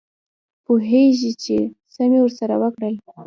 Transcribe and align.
پوهېږې 0.65 1.31
چې 1.43 1.57
څه 1.93 2.01
مې 2.09 2.19
ورسره 2.23 2.55
وکړل. 2.61 2.95